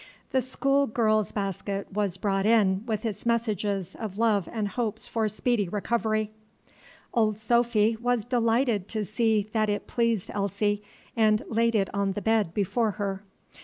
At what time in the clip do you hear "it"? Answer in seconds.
9.69-9.85, 11.75-11.91